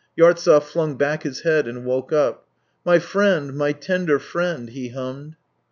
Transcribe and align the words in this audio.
Yartsev 0.17 0.63
flung 0.63 0.97
back 0.97 1.21
his 1.21 1.41
head 1.41 1.67
and 1.67 1.85
woke 1.85 2.11
up." 2.11 2.47
My 2.83 2.97
friend, 2.97 3.53
my 3.55 3.71
tender 3.71 4.17
friend.. 4.17 4.67
."he 4.67 4.89
hummed. 4.89 5.35